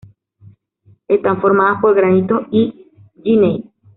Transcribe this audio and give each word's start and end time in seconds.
Están 1.07 1.39
formadas 1.39 1.79
por 1.79 1.93
granito 1.93 2.47
y 2.49 2.87
gneis. 3.23 3.65